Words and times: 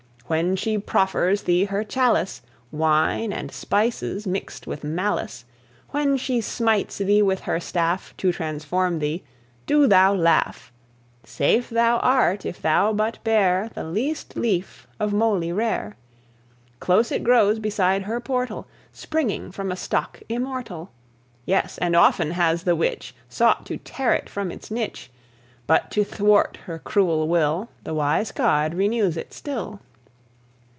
When 0.27 0.55
she 0.55 0.77
proffers 0.77 1.41
thee 1.43 1.65
her 1.65 1.83
chalice, 1.83 2.41
Wine 2.71 3.33
and 3.33 3.51
spices 3.51 4.25
mixed 4.25 4.65
with 4.65 4.81
malice, 4.81 5.43
When 5.89 6.15
she 6.15 6.39
smites 6.39 6.99
thee 6.99 7.21
with 7.21 7.41
her 7.41 7.59
staff 7.59 8.13
To 8.19 8.31
transform 8.31 8.99
thee, 8.99 9.25
do 9.65 9.87
thou 9.87 10.13
laugh! 10.13 10.71
Safe 11.25 11.69
thou 11.69 11.97
art 11.97 12.45
if 12.45 12.61
thou 12.61 12.93
but 12.93 13.21
bear 13.25 13.71
The 13.75 13.83
least 13.83 14.37
leaf 14.37 14.87
of 15.01 15.11
moly 15.11 15.51
rare. 15.51 15.97
Close 16.79 17.11
it 17.11 17.25
grows 17.25 17.59
beside 17.59 18.03
her 18.03 18.21
portal, 18.21 18.67
Springing 18.93 19.51
from 19.51 19.69
a 19.69 19.75
stock 19.75 20.21
immortal, 20.29 20.91
Yes! 21.45 21.77
and 21.79 21.93
often 21.93 22.31
has 22.31 22.63
the 22.63 22.77
Witch 22.77 23.13
Sought 23.27 23.65
to 23.65 23.75
tear 23.75 24.13
it 24.13 24.29
from 24.29 24.49
its 24.49 24.71
niche; 24.71 25.11
But 25.67 25.91
to 25.91 26.05
thwart 26.05 26.57
her 26.67 26.79
cruel 26.79 27.27
will 27.27 27.67
The 27.83 27.93
wise 27.93 28.31
God 28.31 28.73
renews 28.75 29.17
it 29.17 29.33
still. 29.33 29.81